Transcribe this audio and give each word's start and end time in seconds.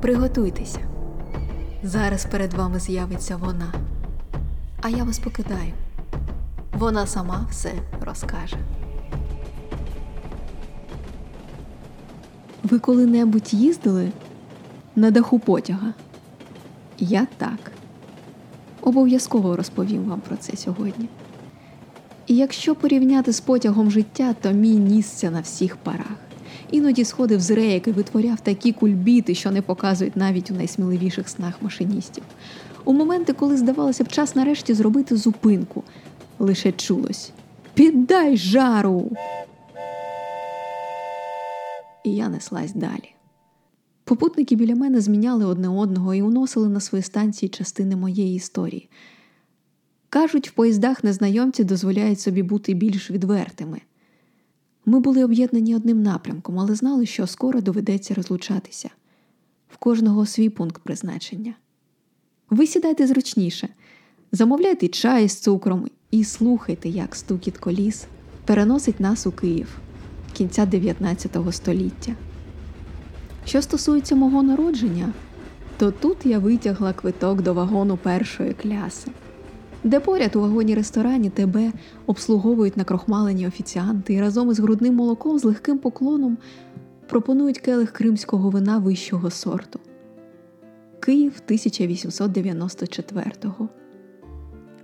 Приготуйтеся. 0.00 0.80
Зараз 1.82 2.24
перед 2.24 2.54
вами 2.54 2.80
з'явиться 2.80 3.36
вона. 3.36 3.72
А 4.82 4.88
я 4.88 5.04
вас 5.04 5.18
покидаю. 5.18 5.72
Вона 6.72 7.06
сама 7.06 7.46
все 7.50 7.72
розкаже. 8.00 8.56
Ви 12.62 12.78
коли-небудь 12.78 13.54
їздили 13.54 14.12
на 14.96 15.10
даху 15.10 15.38
потяга? 15.38 15.94
Я 16.98 17.26
так. 17.36 17.72
Обов'язково 18.82 19.56
розповім 19.56 20.04
вам 20.04 20.20
про 20.20 20.36
це 20.36 20.56
сьогодні. 20.56 21.08
І 22.26 22.36
якщо 22.36 22.74
порівняти 22.74 23.32
з 23.32 23.40
потягом 23.40 23.90
життя, 23.90 24.34
то 24.40 24.52
мій 24.52 24.76
нісся 24.76 25.30
на 25.30 25.40
всіх 25.40 25.76
парах. 25.76 26.27
Іноді 26.70 27.04
сходив 27.04 27.40
з 27.40 27.50
рейок 27.50 27.88
і 27.88 27.90
витворяв 27.90 28.40
такі 28.40 28.72
кульбіти, 28.72 29.34
що 29.34 29.50
не 29.50 29.62
показують 29.62 30.16
навіть 30.16 30.50
у 30.50 30.54
найсміливіших 30.54 31.28
снах 31.28 31.62
машиністів. 31.62 32.24
У 32.84 32.92
моменти, 32.92 33.32
коли 33.32 33.56
здавалося 33.56 34.04
б 34.04 34.08
час 34.08 34.36
нарешті 34.36 34.74
зробити 34.74 35.16
зупинку, 35.16 35.84
лише 36.38 36.72
чулось 36.72 37.32
Піддай 37.74 38.36
жару! 38.36 39.10
І 42.04 42.14
я 42.14 42.28
неслась 42.28 42.72
далі. 42.72 43.14
Попутники 44.04 44.56
біля 44.56 44.74
мене 44.74 45.00
зміняли 45.00 45.44
одне 45.44 45.68
одного 45.68 46.14
і 46.14 46.22
уносили 46.22 46.68
на 46.68 46.80
свої 46.80 47.02
станції 47.02 47.48
частини 47.48 47.96
моєї 47.96 48.36
історії. 48.36 48.88
Кажуть, 50.08 50.48
в 50.48 50.52
поїздах 50.52 51.04
незнайомці 51.04 51.64
дозволяють 51.64 52.20
собі 52.20 52.42
бути 52.42 52.74
більш 52.74 53.10
відвертими. 53.10 53.80
Ми 54.88 55.00
були 55.00 55.24
об'єднані 55.24 55.76
одним 55.76 56.02
напрямком, 56.02 56.58
але 56.58 56.74
знали, 56.74 57.06
що 57.06 57.26
скоро 57.26 57.60
доведеться 57.60 58.14
розлучатися 58.14 58.90
в 59.68 59.76
кожного 59.76 60.26
свій 60.26 60.48
пункт 60.48 60.82
призначення. 60.82 61.54
Ви 62.50 62.66
сідайте 62.66 63.06
зручніше, 63.06 63.68
замовляйте 64.32 64.88
чай 64.88 65.28
з 65.28 65.40
цукром 65.40 65.88
і 66.10 66.24
слухайте, 66.24 66.88
як 66.88 67.16
стукіт 67.16 67.58
коліс 67.58 68.06
переносить 68.44 69.00
нас 69.00 69.26
у 69.26 69.32
Київ 69.32 69.78
кінця 70.32 70.66
19 70.66 71.36
століття. 71.50 72.14
Що 73.46 73.62
стосується 73.62 74.14
мого 74.14 74.42
народження, 74.42 75.12
то 75.78 75.90
тут 75.90 76.26
я 76.26 76.38
витягла 76.38 76.92
квиток 76.92 77.42
до 77.42 77.54
вагону 77.54 77.96
першої 77.96 78.54
кляси, 78.54 79.10
де 79.84 80.00
поряд 80.00 80.36
у 80.36 80.40
вагоні 80.40 80.74
ресторані 80.74 81.30
тебе 81.30 81.72
обслуговують 82.06 82.76
накрохмалені 82.76 83.46
офіціанти 83.46 84.14
і 84.14 84.20
разом 84.20 84.50
із 84.50 84.58
грудним 84.58 84.94
молоком 84.94 85.38
з 85.38 85.44
легким 85.44 85.78
поклоном 85.78 86.38
пропонують 87.08 87.58
келих 87.58 87.90
кримського 87.90 88.50
вина 88.50 88.78
вищого 88.78 89.30
сорту. 89.30 89.80
Київ 91.00 91.32
1894-го. 91.48 93.68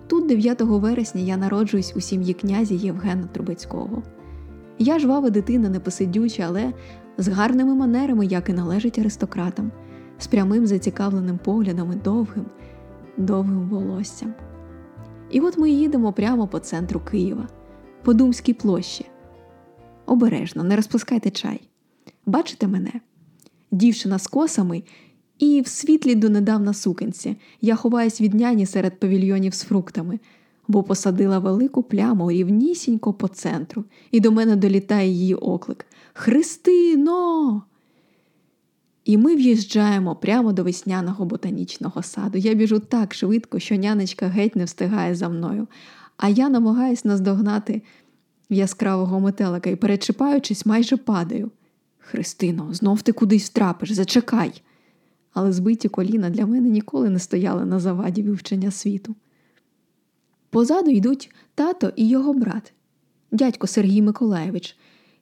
Тут, 0.06 0.27
9 0.27 0.61
вересня, 0.61 1.20
я 1.20 1.37
народжуюсь 1.37 1.92
у 1.97 2.00
сім'ї 2.00 2.34
князя 2.34 2.75
Євгена 2.75 3.28
Трубецького. 3.33 4.03
Я 4.78 4.98
жвава 4.98 5.31
дитина, 5.31 5.69
непосидюча, 5.69 6.45
але 6.48 6.72
з 7.19 7.28
гарними 7.28 7.75
манерами, 7.75 8.27
як 8.27 8.48
і 8.48 8.53
належить 8.53 8.98
аристократам, 8.98 9.70
з 10.19 10.27
прямим 10.27 10.67
зацікавленим 10.67 11.39
поглядом 11.39 11.92
і 11.92 11.97
довгим, 11.97 12.47
довгим 13.17 13.69
волоссям. 13.69 14.34
І 15.34 15.40
от 15.40 15.58
ми 15.58 15.70
їдемо 15.70 16.12
прямо 16.12 16.46
по 16.46 16.58
центру 16.58 17.00
Києва, 17.00 17.48
по 18.02 18.14
Думській 18.14 18.52
площі. 18.52 19.06
Обережно, 20.06 20.64
не 20.64 20.76
розпускайте 20.76 21.30
чай. 21.30 21.60
Бачите 22.26 22.68
мене? 22.68 22.92
Дівчина 23.70 24.18
з 24.18 24.26
косами 24.26 24.82
і 25.38 25.60
в 25.60 25.68
світлі 25.68 26.14
донедавна 26.14 26.74
сукенці 26.74 27.36
я 27.60 27.76
ховаюсь 27.76 28.20
від 28.20 28.34
няні 28.34 28.66
серед 28.66 29.00
павільйонів 29.00 29.54
з 29.54 29.62
фруктами, 29.62 30.20
бо 30.68 30.82
посадила 30.82 31.38
велику 31.38 31.82
пляму 31.82 32.30
рівнісінько 32.30 33.12
по 33.12 33.28
центру, 33.28 33.84
і 34.10 34.20
до 34.20 34.32
мене 34.32 34.56
долітає 34.56 35.09
її 35.09 35.34
оклик 35.34 35.86
Христино! 36.12 37.62
І 39.04 39.19
ми 39.19 39.37
в'їжджаємо 39.37 40.16
прямо 40.16 40.53
до 40.53 40.65
весняного 40.65 41.25
ботанічного 41.25 42.03
саду. 42.03 42.38
Я 42.38 42.54
біжу 42.54 42.78
так 42.78 43.15
швидко, 43.15 43.59
що 43.59 43.76
нянечка 43.76 44.26
геть 44.26 44.56
не 44.56 44.65
встигає 44.65 45.15
за 45.15 45.28
мною, 45.28 45.66
а 46.16 46.28
я 46.28 46.48
намагаюсь 46.48 47.04
наздогнати 47.04 47.82
яскравого 48.50 49.20
метелика 49.20 49.70
і, 49.70 49.76
перечіпаючись, 49.76 50.66
майже 50.66 50.97
падаю. 50.97 51.50
Христино, 51.98 52.75
знов 52.75 53.03
ти 53.03 53.12
кудись 53.12 53.44
втрапиш, 53.44 53.92
зачекай. 53.92 54.62
Але 55.32 55.53
збиті 55.53 55.88
коліна 55.88 56.31
для 56.31 56.47
мене 56.47 56.69
ніколи 56.69 57.10
не 57.10 57.19
стояли 57.19 57.65
на 57.65 57.81
заваді 57.81 58.22
вивчення 58.22 58.71
світу. 58.71 59.15
Позаду 60.50 60.91
йдуть 60.91 61.31
тато 61.54 61.92
і 61.97 62.09
його 62.09 62.34
брат, 62.34 62.72
дядько 63.32 63.66
Сергій 63.66 64.03
Миколаєвич, 64.03 64.76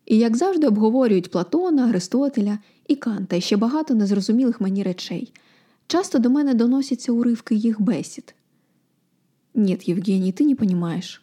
і, 0.06 0.18
як 0.18 0.36
завжди, 0.36 0.66
обговорюють 0.66 1.30
Платона, 1.30 1.86
Аристотеля 1.86 2.58
і 2.88 2.96
Канта 2.96 3.36
і 3.36 3.40
ще 3.40 3.56
багато 3.56 3.94
незрозумілих 3.94 4.60
мені 4.60 4.82
речей. 4.82 5.32
Часто 5.86 6.18
до 6.18 6.30
мене 6.30 6.54
доносяться 6.54 7.12
уривки 7.12 7.54
їх 7.54 7.80
бесід. 7.80 8.34
Нет, 9.54 9.88
Евгений, 9.88 10.32
ты 10.32 10.44
не 10.44 10.54
понимаешь. 10.54 11.22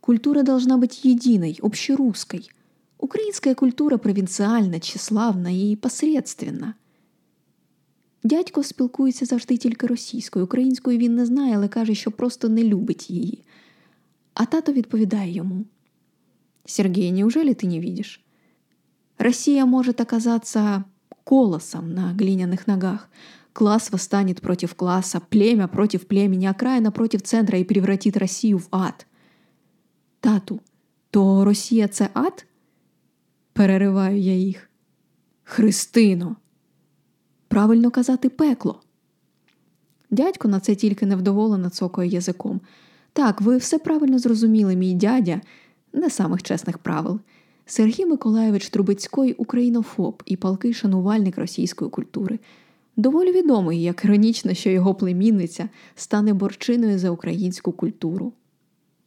Культура 0.00 0.42
должна 0.42 0.76
быть 0.76 1.04
единой, 1.04 1.58
общерусской. 1.62 2.50
Украинская 2.98 3.54
культура 3.54 3.98
провинциальна, 3.98 4.80
тщеславна 4.80 5.50
і 5.50 5.76
посредственна. 5.76 6.74
Дядько 8.22 8.62
спілкується 8.62 9.26
завжди 9.26 9.56
тільки 9.56 9.86
російською. 9.86 10.44
Українською 10.44 10.98
він 10.98 11.14
не 11.14 11.26
знає, 11.26 11.56
але 11.56 11.68
каже, 11.68 11.94
що 11.94 12.10
просто 12.10 12.48
не 12.48 12.64
любить 12.64 13.10
її. 13.10 13.44
А 14.34 14.44
тато 14.44 14.72
відповідає 14.72 15.32
йому: 15.32 15.64
Сергій, 16.66 17.12
неужели 17.12 17.54
ти 17.54 17.66
не 17.66 17.80
видиш? 17.80 18.24
Россия 19.18 19.66
может 19.66 20.00
оказаться 20.00 20.84
колосом 21.24 21.94
на 21.94 22.12
глиняных 22.12 22.66
ногах. 22.66 23.08
Класс 23.52 23.90
восстанет 23.90 24.40
против 24.40 24.74
класса, 24.74 25.20
племя 25.20 25.68
против 25.68 26.06
племени, 26.06 26.46
окраина 26.46 26.90
против 26.90 27.22
центра 27.22 27.58
и 27.58 27.64
превратит 27.64 28.16
Россию 28.16 28.58
в 28.58 28.68
ад. 28.70 29.06
Тату, 30.20 30.60
то 31.10 31.44
Росія 31.44 31.88
це 31.88 32.08
ад? 32.14 32.46
Перериваю 33.52 34.18
я 34.18 34.34
їх. 34.34 34.70
Христино. 35.44 36.36
Правильно 37.48 37.90
казати 37.90 38.28
пекло. 38.28 38.82
Дядько 40.10 40.48
на 40.48 40.60
це 40.60 40.74
тільки 40.74 41.06
невдоволено 41.06 41.70
цокає 41.70 42.10
язиком. 42.10 42.60
Так, 43.12 43.40
ви 43.40 43.56
все 43.56 43.78
правильно 43.78 44.18
зрозуміли, 44.18 44.76
мій 44.76 44.94
дядя, 44.94 45.40
не 45.96 46.10
самих 46.10 46.42
чесних 46.42 46.78
правил. 46.78 47.20
Сергій 47.66 48.06
Миколаєвич 48.06 48.68
Трубецький 48.68 49.32
українофоб 49.32 50.22
і 50.26 50.36
палкий 50.36 50.74
шанувальник 50.74 51.38
російської 51.38 51.90
культури. 51.90 52.38
Доволі 52.96 53.32
відомий, 53.32 53.82
як 53.82 54.04
іронічно, 54.04 54.54
що 54.54 54.70
його 54.70 54.94
племінниця 54.94 55.68
стане 55.94 56.34
борчиною 56.34 56.98
за 56.98 57.10
українську 57.10 57.72
культуру. 57.72 58.32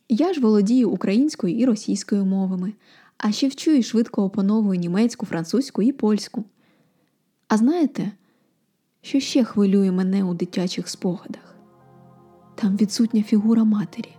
Я 0.10 0.34
ж 0.34 0.42
володію 0.42 0.90
українською 0.90 1.58
і 1.58 1.66
російською 1.66 2.26
мовами, 2.26 2.74
а 3.18 3.32
ще 3.32 3.48
вчу 3.48 3.72
і 3.72 3.84
швидко 3.84 4.24
опановую 4.24 4.80
німецьку, 4.80 5.26
французьку 5.26 5.82
і 5.82 5.92
польську. 5.92 6.44
А 7.48 7.58
знаєте, 7.58 8.12
що 9.02 9.20
ще 9.20 9.44
хвилює 9.44 9.92
мене 9.92 10.24
у 10.24 10.34
дитячих 10.34 10.90
спогадах? 10.90 11.56
Там 12.56 12.78
відсутня 12.78 13.24
фігура 13.24 13.64
матері. 13.64 14.19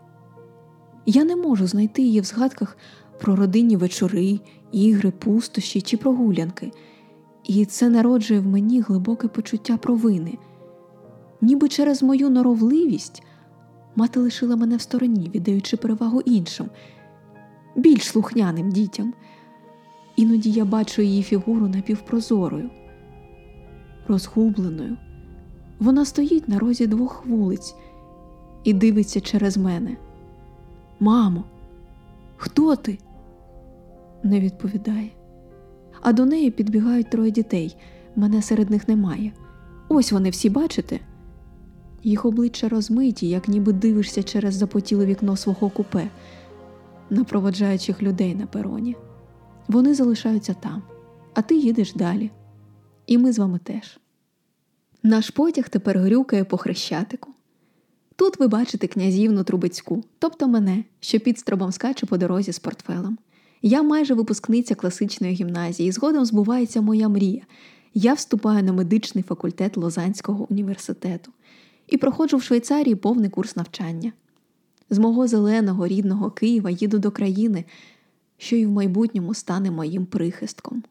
Я 1.13 1.25
не 1.25 1.37
можу 1.37 1.67
знайти 1.67 2.03
її 2.03 2.21
в 2.21 2.25
згадках 2.25 2.77
про 3.21 3.37
родинні 3.37 3.77
вечори, 3.77 4.41
ігри, 4.73 5.11
пустощі 5.11 5.81
чи 5.81 5.97
прогулянки, 5.97 6.73
і 7.45 7.65
це 7.65 7.89
народжує 7.89 8.41
в 8.41 8.47
мені 8.47 8.81
глибоке 8.81 9.29
почуття 9.29 9.77
провини. 9.77 10.39
Ніби 11.41 11.69
через 11.69 12.03
мою 12.03 12.31
норовливість 12.31 13.23
мати 13.97 14.21
лишила 14.21 14.57
мене 14.57 14.77
в 14.77 14.81
стороні, 14.81 15.31
віддаючи 15.35 15.77
перевагу 15.77 16.21
іншим, 16.21 16.67
більш 17.77 18.03
слухняним 18.03 18.71
дітям. 18.71 19.15
Іноді 20.17 20.51
я 20.51 20.65
бачу 20.65 21.03
її 21.03 21.23
фігуру 21.23 21.69
напівпрозорою, 21.69 22.71
розгубленою. 24.09 24.97
Вона 25.79 26.05
стоїть 26.05 26.49
на 26.49 26.59
розі 26.59 26.87
двох 26.87 27.27
вулиць 27.27 27.75
і 28.65 28.73
дивиться 28.73 29.21
через 29.21 29.57
мене. 29.57 29.97
Мамо, 31.01 31.45
хто 32.37 32.77
ти? 32.77 32.99
Не 34.23 34.41
відповідає. 34.41 35.11
А 36.01 36.13
до 36.13 36.27
неї 36.27 36.51
підбігають 36.51 37.11
троє 37.11 37.31
дітей. 37.31 37.77
Мене 38.17 38.43
серед 38.43 38.71
них 38.71 38.89
немає. 38.89 39.33
Ось 39.89 40.13
вони 40.13 40.31
всі 40.31 40.51
бачите? 40.51 41.01
Їх 42.03 42.25
обличчя 42.25 42.69
розмиті, 42.69 43.29
як 43.29 43.49
ніби 43.49 43.73
дивишся 43.73 44.23
через 44.23 44.55
запотіле 44.55 45.07
вікно 45.07 45.37
свого 45.37 45.71
купе, 45.71 46.09
на 47.11 47.25
проводжаючих 47.25 48.03
людей 48.03 48.35
на 48.35 48.47
пероні. 48.47 48.97
Вони 49.69 49.95
залишаються 49.95 50.55
там, 50.55 50.83
а 51.35 51.43
ти 51.43 51.57
їдеш 51.57 51.95
далі. 51.95 52.31
І 53.07 53.19
ми 53.19 53.33
з 53.33 53.39
вами 53.39 53.59
теж. 53.59 53.99
Наш 55.03 55.31
потяг 55.31 55.69
тепер 55.69 55.99
грюкає 55.99 56.45
по 56.45 56.57
хрещатику. 56.57 57.31
Тут 58.21 58.41
ви 58.41 58.49
бачите 58.49 58.87
князівну 58.87 59.45
Трубецьку, 59.45 60.05
тобто 60.19 60.49
мене, 60.49 60.85
що 61.01 61.21
під 61.21 61.39
стробом 61.39 61.73
скаче 61.73 62.07
по 62.07 62.17
дорозі 62.17 62.53
з 62.53 62.59
портфелем. 62.59 63.19
Я 63.63 63.83
майже 63.83 64.15
випускниця 64.15 64.75
класичної 64.75 65.35
гімназії, 65.35 65.93
згодом 65.93 66.25
збувається 66.25 66.81
моя 66.81 67.09
мрія. 67.09 67.43
Я 67.95 68.15
вступаю 68.15 68.63
на 68.63 68.73
медичний 68.73 69.25
факультет 69.25 69.77
Лозанського 69.77 70.47
університету 70.51 71.33
і 71.87 71.97
проходжу 71.97 72.37
в 72.37 72.43
Швейцарії 72.43 72.95
повний 72.95 73.31
курс 73.31 73.57
навчання. 73.57 74.13
З 74.91 74.99
мого 74.99 75.27
зеленого 75.27 75.87
рідного 75.87 76.31
Києва 76.31 76.71
їду 76.71 76.99
до 76.99 77.11
країни, 77.11 77.65
що 78.39 78.57
і 78.57 78.67
в 78.67 78.71
майбутньому 78.71 79.35
стане 79.35 79.71
моїм 79.71 80.07
прихистком. 80.07 80.83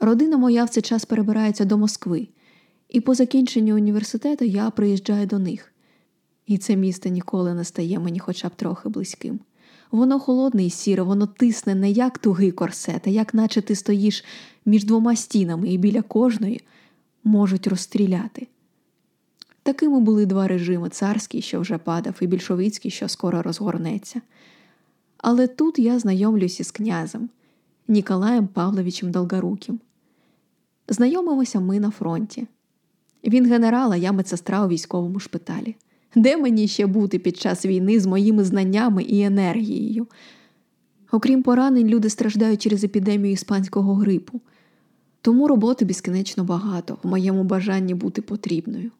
Родина 0.00 0.36
моя 0.36 0.64
в 0.64 0.68
цей 0.68 0.82
час 0.82 1.04
перебирається 1.04 1.64
до 1.64 1.78
Москви, 1.78 2.28
і 2.88 3.00
по 3.00 3.14
закінченню 3.14 3.74
університету 3.74 4.44
я 4.44 4.70
приїжджаю 4.70 5.26
до 5.26 5.38
них. 5.38 5.69
І 6.50 6.58
це 6.58 6.76
місто 6.76 7.08
ніколи 7.08 7.54
не 7.54 7.64
стає 7.64 7.98
мені 7.98 8.18
хоча 8.18 8.48
б 8.48 8.54
трохи 8.56 8.88
близьким. 8.88 9.40
Воно 9.90 10.20
холодне 10.20 10.64
і 10.64 10.70
сіре, 10.70 11.02
воно 11.02 11.26
тисне 11.26 11.74
не 11.74 11.90
як 11.90 12.18
тугий 12.18 12.50
корсет, 12.50 13.06
а 13.06 13.10
як 13.10 13.34
наче 13.34 13.62
ти 13.62 13.74
стоїш 13.74 14.24
між 14.66 14.84
двома 14.84 15.16
стінами 15.16 15.68
і 15.68 15.78
біля 15.78 16.02
кожної 16.02 16.60
можуть 17.24 17.66
розстріляти. 17.66 18.46
Такими 19.62 20.00
були 20.00 20.26
два 20.26 20.48
режими 20.48 20.88
царський, 20.88 21.42
що 21.42 21.60
вже 21.60 21.78
падав, 21.78 22.18
і 22.20 22.26
більшовицький, 22.26 22.90
що 22.90 23.08
скоро 23.08 23.42
розгорнеться. 23.42 24.20
Але 25.18 25.46
тут 25.46 25.78
я 25.78 25.98
знайомлюся 25.98 26.64
з 26.64 26.70
князем 26.70 27.30
Ніколаєм 27.88 28.46
Павловичем 28.46 29.10
Долгоруким. 29.10 29.80
Знайомимося 30.88 31.60
ми 31.60 31.80
на 31.80 31.90
фронті. 31.90 32.46
Він 33.24 33.46
генерал, 33.46 33.92
а 33.92 33.96
я 33.96 34.12
медсестра 34.12 34.64
у 34.64 34.68
військовому 34.68 35.20
шпиталі. 35.20 35.76
Де 36.14 36.36
мені 36.36 36.68
ще 36.68 36.86
бути 36.86 37.18
під 37.18 37.36
час 37.36 37.66
війни 37.66 38.00
з 38.00 38.06
моїми 38.06 38.44
знаннями 38.44 39.02
і 39.02 39.22
енергією? 39.22 40.06
Окрім 41.12 41.42
поранень, 41.42 41.88
люди 41.88 42.10
страждають 42.10 42.62
через 42.62 42.84
епідемію 42.84 43.32
іспанського 43.32 43.94
грипу, 43.94 44.40
тому 45.22 45.48
роботи 45.48 45.84
безкінечно 45.84 46.44
багато 46.44 46.98
в 47.02 47.06
моєму 47.06 47.44
бажанні 47.44 47.94
бути 47.94 48.22
потрібною. 48.22 48.90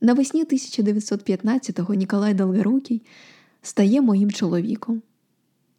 Навесні 0.00 0.44
1915-го 0.44 1.94
Ніколай 1.94 2.34
Долгорукий 2.34 3.02
стає 3.62 4.00
моїм 4.00 4.30
чоловіком. 4.30 5.02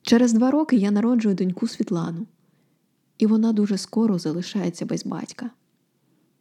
Через 0.01 0.33
два 0.33 0.51
роки 0.51 0.75
я 0.75 0.91
народжую 0.91 1.35
доньку 1.35 1.67
Світлану, 1.67 2.27
і 3.17 3.25
вона 3.25 3.53
дуже 3.53 3.77
скоро 3.77 4.19
залишається 4.19 4.85
без 4.85 5.05
батька. 5.05 5.49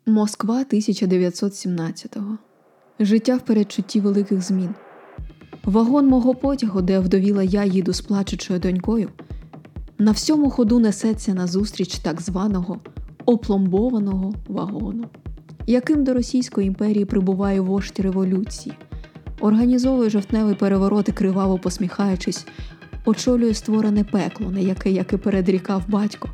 Москва 0.07 0.63
1917-го. 0.63 2.39
Життя 3.01 3.37
в 3.37 3.41
передчутті 3.41 4.01
великих 4.01 4.43
змін. 4.43 4.75
Вагон 5.65 6.07
мого 6.07 6.35
потягу, 6.35 6.83
де 6.83 6.99
вдовіла 6.99 7.43
я 7.43 7.65
їду 7.65 7.93
з 7.93 8.01
плачучою 8.01 8.61
донькою, 8.61 9.09
на 9.99 10.13
всьому 10.13 10.51
ходу 10.51 10.79
несеться 10.79 11.35
назустріч 11.35 11.99
так 11.99 12.21
званого 12.21 12.81
опломбованого 13.27 14.35
вагону, 14.49 15.05
яким 15.67 16.05
до 16.05 16.15
Російської 16.15 16.67
імперії 16.67 17.05
прибуває 17.05 17.61
вождь 17.61 18.01
революції, 18.01 18.75
організовує 19.41 20.11
жовтневий 20.11 20.55
переворот 20.55 21.09
і 21.09 21.13
криваво 21.13 21.59
посміхаючись, 21.59 22.47
очолює 23.05 23.55
створене 23.55 24.05
пекло, 24.05 24.51
на 24.51 24.59
яке, 24.59 24.91
як 24.91 25.13
і 25.13 25.17
передрікав 25.17 25.83
батько, 25.89 26.29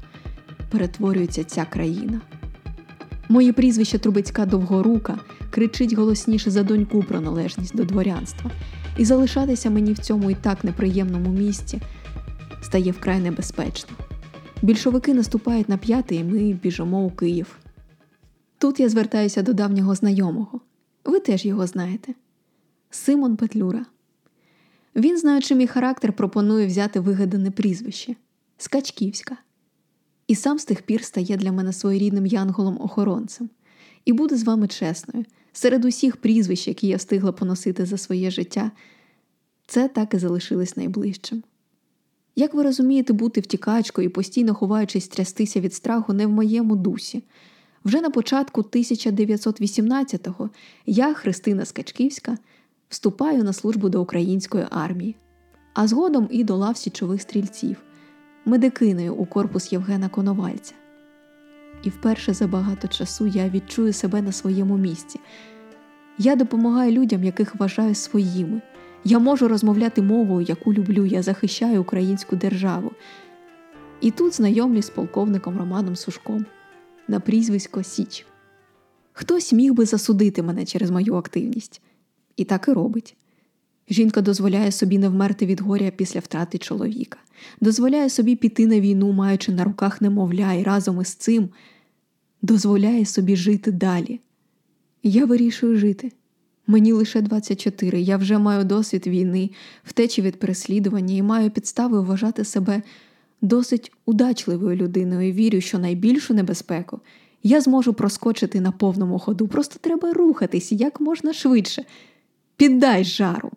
перетворюється 0.70 1.44
ця 1.44 1.64
країна. 1.64 2.20
Моє 3.28 3.52
прізвище 3.52 3.99
Трубецька 3.99 4.46
Довгорука 4.46 5.19
кричить 5.55 5.93
голосніше 5.93 6.51
за 6.51 6.62
доньку 6.62 7.03
про 7.03 7.21
належність 7.21 7.77
до 7.77 7.85
дворянства, 7.85 8.51
і 8.99 9.05
залишатися 9.05 9.71
мені 9.71 9.93
в 9.93 9.99
цьому 9.99 10.31
і 10.31 10.35
так 10.35 10.65
неприємному 10.65 11.31
місці 11.31 11.81
стає 12.62 12.93
вкрай 12.93 13.21
небезпечно. 13.21 13.97
Більшовики 14.62 15.15
наступають 15.15 15.69
на 15.69 15.77
п'ятий, 15.77 16.19
і 16.19 16.25
ми 16.25 16.53
біжимо 16.53 17.05
у 17.05 17.11
Київ. 17.11 17.59
Тут 18.59 18.81
я 18.81 18.89
звертаюся 18.89 19.43
до 19.43 19.53
давнього 19.53 19.95
знайомого. 19.95 20.61
Ви 21.05 21.21
теж 21.21 21.47
його 21.47 21.67
знаєте. 21.67 22.15
Симон 22.91 23.37
Петлюра. 23.37 23.87
Він, 24.97 25.19
знаючи 25.19 25.55
мій 25.55 25.67
характер, 25.67 26.12
пропонує 26.12 26.67
взяти 26.67 27.01
вигадане 27.01 27.51
прізвище 27.51 28.17
Скачківська. 28.59 29.37
І 30.27 30.35
сам 30.35 30.59
з 30.59 30.65
тих 30.65 30.83
пір 30.83 31.05
стає 31.05 31.37
для 31.37 31.53
мене 31.53 31.73
своєрідним 31.73 32.27
янголом-охоронцем. 32.27 33.49
І 34.05 34.12
буду 34.12 34.37
з 34.37 34.45
вами 34.45 34.69
чесною, 34.69 35.25
серед 35.56 35.85
усіх 35.85 36.17
прізвищ, 36.17 36.69
які 36.69 36.87
я 36.87 36.97
встигла 36.97 37.33
поносити 37.33 37.87
за 37.87 37.99
своє 37.99 38.31
життя, 38.31 38.71
це 39.67 39.89
так 39.89 40.15
і 40.15 40.19
залишилось 40.19 40.77
найближчим. 40.77 41.43
Як 42.37 42.55
ви 42.55 42.62
розумієте, 42.62 43.12
бути 43.12 43.41
втікачкою 43.41 44.06
і 44.06 44.11
постійно 44.11 44.55
ховаючись 44.55 45.09
трястися 45.09 45.61
від 45.61 45.75
страху 45.75 46.12
не 46.12 46.27
в 46.27 46.31
моєму 46.31 46.77
дусі. 46.77 47.23
Вже 47.85 48.01
на 48.01 48.11
початку 48.11 48.61
1918-го 48.61 50.51
я, 50.87 51.15
Христина 51.15 51.65
Скачківська, 51.65 52.39
вступаю 52.89 53.45
на 53.45 53.53
службу 53.53 53.89
до 53.89 54.03
української 54.03 54.67
армії, 54.71 55.17
а 55.75 55.87
згодом 55.87 56.29
і 56.31 56.45
до 56.45 56.56
лав 56.56 56.77
січових 56.77 57.23
стрільців, 57.23 57.77
медикиною 58.45 59.15
у 59.15 59.27
корпус 59.27 59.73
Євгена 59.73 60.09
Коновальця. 60.09 60.75
І 61.84 61.90
вперше 61.90 62.34
за 62.34 62.46
багато 62.46 62.88
часу 62.88 63.26
я 63.26 63.48
відчую 63.48 63.92
себе 63.92 64.22
на 64.22 64.32
своєму 64.32 64.76
місці. 64.76 65.20
Я 66.19 66.36
допомагаю 66.36 66.92
людям, 66.92 67.25
яких 67.25 67.54
вважаю 67.54 67.94
своїми. 67.94 68.62
Я 69.04 69.19
можу 69.19 69.48
розмовляти 69.48 70.02
мовою, 70.02 70.46
яку 70.48 70.72
люблю, 70.72 71.06
я 71.06 71.22
захищаю 71.22 71.81
українську 71.81 72.36
державу. 72.36 72.92
І 74.00 74.10
тут 74.10 74.34
знайомлюсь 74.34 74.86
з 74.86 74.90
полковником 74.90 75.58
Романом 75.58 75.96
Сушком 75.96 76.46
на 77.08 77.20
прізвисько 77.20 77.82
Січ. 77.82 78.26
Хтось 79.12 79.52
міг 79.52 79.75
би 79.75 79.86
засудити 79.86 80.42
мене 80.42 80.64
через 80.64 80.90
мою 80.90 81.14
активність, 81.14 81.82
і 82.36 82.44
так 82.44 82.69
і 82.69 82.72
робить. 82.72 83.16
Жінка 83.90 84.20
дозволяє 84.20 84.72
собі 84.72 84.98
не 84.98 85.08
вмерти 85.08 85.46
від 85.46 85.60
горя 85.60 85.92
після 85.96 86.20
втрати 86.20 86.58
чоловіка, 86.58 87.19
дозволяє 87.60 88.10
собі 88.10 88.36
піти 88.36 88.66
на 88.66 88.81
війну, 88.81 89.12
маючи 89.12 89.52
на 89.52 89.64
руках 89.64 90.00
немовля, 90.00 90.52
і 90.52 90.62
разом 90.62 91.00
із 91.00 91.14
цим 91.14 91.48
дозволяє 92.42 93.04
собі 93.04 93.36
жити 93.36 93.72
далі. 93.72 94.20
Я 95.02 95.25
вирішую 95.25 95.76
жити. 95.76 96.12
Мені 96.67 96.93
лише 96.93 97.20
24, 97.20 98.00
я 98.00 98.17
вже 98.17 98.38
маю 98.38 98.64
досвід 98.64 99.06
війни, 99.06 99.50
втечі 99.84 100.22
від 100.22 100.38
переслідування 100.38 101.14
і 101.14 101.22
маю 101.22 101.50
підстави 101.50 102.00
вважати 102.00 102.44
себе 102.44 102.82
досить 103.43 103.93
удачливою 104.06 104.76
людиною. 104.76 105.32
Вірю, 105.32 105.60
що 105.60 105.79
найбільшу 105.79 106.34
небезпеку 106.34 107.00
я 107.43 107.60
зможу 107.60 107.94
проскочити 107.94 108.60
на 108.60 108.72
повному 108.72 109.19
ходу. 109.19 109.48
Просто 109.48 109.79
треба 109.81 110.12
рухатись 110.12 110.72
як 110.72 111.00
можна 111.00 111.32
швидше. 111.32 111.84
Піддай 112.56 113.05
жару. 113.05 113.50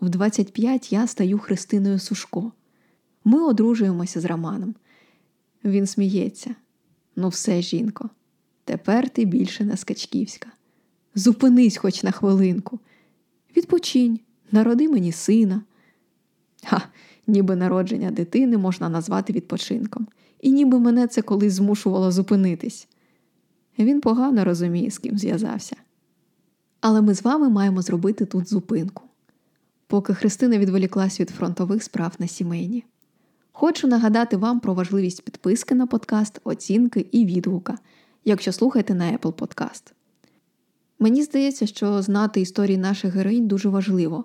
В 0.00 0.08
25 0.08 0.92
я 0.92 1.06
стаю 1.06 1.38
Христиною 1.38 1.98
Сушко. 1.98 2.52
Ми 3.24 3.42
одружуємося 3.42 4.20
з 4.20 4.24
Романом. 4.24 4.74
Він 5.64 5.86
сміється. 5.86 6.54
Ну, 7.16 7.28
все, 7.28 7.62
жінко, 7.62 8.10
тепер 8.64 9.10
ти 9.10 9.24
більше 9.24 9.64
не 9.64 9.76
скачківська. 9.76 10.48
Зупинись 11.14 11.76
хоч 11.76 12.02
на 12.02 12.10
хвилинку. 12.10 12.78
Відпочинь, 13.56 14.20
народи 14.52 14.88
мені 14.88 15.12
сина. 15.12 15.62
Ха, 16.64 16.82
ніби 17.26 17.56
народження 17.56 18.10
дитини 18.10 18.58
можна 18.58 18.88
назвати 18.88 19.32
відпочинком, 19.32 20.08
і 20.40 20.50
ніби 20.52 20.80
мене 20.80 21.06
це 21.06 21.22
колись 21.22 21.52
змушувало 21.52 22.12
зупинитись. 22.12 22.88
Він 23.78 24.00
погано 24.00 24.44
розуміє, 24.44 24.90
з 24.90 24.98
ким 24.98 25.18
зв'язався. 25.18 25.76
Але 26.80 27.00
ми 27.02 27.14
з 27.14 27.22
вами 27.22 27.48
маємо 27.48 27.82
зробити 27.82 28.24
тут 28.24 28.48
зупинку, 28.48 29.02
поки 29.90 30.14
Христина 30.14 30.58
відволіклась 30.58 31.20
від 31.20 31.30
фронтових 31.30 31.82
справ 31.82 32.12
на 32.18 32.26
сімейні. 32.26 32.84
Хочу 33.52 33.88
нагадати 33.88 34.36
вам 34.36 34.60
про 34.60 34.74
важливість 34.74 35.24
підписки 35.24 35.74
на 35.74 35.86
подкаст, 35.86 36.40
оцінки 36.44 37.06
і 37.12 37.26
відгука, 37.26 37.78
якщо 38.24 38.52
слухаєте 38.52 38.94
на 38.94 39.12
Apple 39.12 39.32
Podcast. 39.32 39.82
Мені 40.98 41.22
здається, 41.22 41.66
що 41.66 42.02
знати 42.02 42.40
історії 42.40 42.78
наших 42.78 43.14
героїнь 43.14 43.46
дуже 43.46 43.68
важливо, 43.68 44.24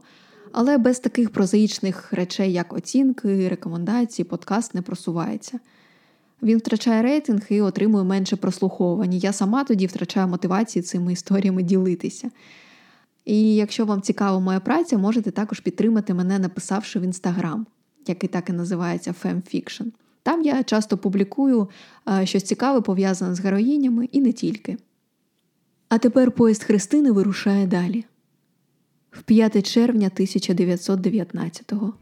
але 0.52 0.78
без 0.78 1.00
таких 1.00 1.30
прозаїчних 1.30 2.14
речей, 2.14 2.54
як 2.54 2.74
оцінки, 2.74 3.50
рекомендації, 3.50 4.26
подкаст 4.26 4.76
не 4.76 4.82
просувається. 4.82 5.60
Він 6.44 6.58
втрачає 6.58 7.02
рейтинг 7.02 7.42
і 7.50 7.62
отримує 7.62 8.04
менше 8.04 8.36
прослуховування. 8.36 9.18
Я 9.18 9.34
сама 9.34 9.64
тоді 9.64 9.88
втрачаю 9.88 10.28
мотивації 10.28 10.84
цими 10.84 11.14
історіями 11.14 11.64
ділитися. 11.64 12.32
І 13.26 13.56
якщо 13.56 13.86
вам 13.86 14.02
цікава 14.02 14.40
моя 14.40 14.60
праця, 14.60 14.98
можете 14.98 15.32
також 15.32 15.60
підтримати 15.60 16.14
мене, 16.14 16.40
написавши 16.40 17.00
в 17.00 17.02
інстаграм, 17.02 17.66
який 18.08 18.30
так 18.30 18.50
і 18.50 18.54
називається 18.54 19.16
FemFiction. 19.24 19.86
Там 20.24 20.42
я 20.42 20.64
часто 20.64 20.98
публікую 20.98 21.70
щось 22.24 22.44
цікаве 22.44 22.82
пов'язане 22.82 23.36
з 23.36 23.40
героїнями 23.40 24.10
і 24.12 24.22
не 24.22 24.32
тільки. 24.32 24.78
А 25.90 25.98
тепер 25.98 26.32
поїзд 26.32 26.64
Христини 26.64 27.12
вирушає 27.12 27.68
далі. 27.68 28.06
В 29.12 29.24
5 29.24 29.72
червня 29.72 30.12
1919-го. 30.16 31.94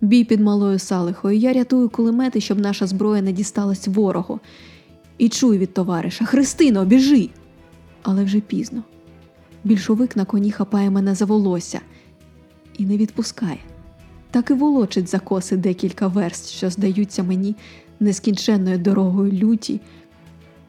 Бій 0.00 0.24
під 0.24 0.40
малою 0.40 0.78
Салихою. 0.78 1.38
Я 1.38 1.52
рятую 1.52 1.88
кулемети, 1.88 2.40
щоб 2.40 2.60
наша 2.60 2.86
зброя 2.86 3.22
не 3.22 3.32
дісталась 3.32 3.88
ворогу. 3.88 4.40
І 5.18 5.28
чую 5.28 5.58
від 5.58 5.74
товариша 5.74 6.24
Христино, 6.24 6.84
біжи! 6.84 7.30
Але 8.02 8.24
вже 8.24 8.40
пізно. 8.40 8.82
Більшовик 9.64 10.16
на 10.16 10.24
коні 10.24 10.52
хапає 10.52 10.90
мене 10.90 11.14
за 11.14 11.24
волосся 11.24 11.80
і 12.78 12.86
не 12.86 12.96
відпускає. 12.96 13.58
Так 14.30 14.50
і 14.50 14.54
волочить 14.54 15.08
за 15.08 15.18
коси 15.18 15.56
декілька 15.56 16.06
верст, 16.06 16.48
що 16.48 16.70
здаються 16.70 17.22
мені 17.22 17.56
нескінченною 18.00 18.78
дорогою 18.78 19.32
люті 19.32 19.80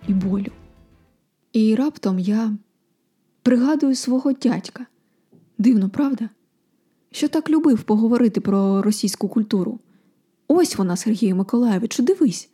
і 0.08 0.14
болю. 0.14 0.52
І 1.54 1.76
раптом 1.76 2.20
я 2.20 2.54
пригадую 3.44 3.96
свого 3.96 4.34
дядька. 4.34 4.86
Дивно, 5.58 5.90
правда? 5.90 6.30
Що 7.12 7.28
так 7.28 7.50
любив 7.50 7.84
поговорити 7.84 8.42
про 8.42 8.82
російську 8.82 9.28
культуру. 9.28 9.80
Ось 10.48 10.78
вона, 10.78 10.96
Сергію 10.96 11.36
Миколаєвичу, 11.36 12.04
дивись. 12.04 12.50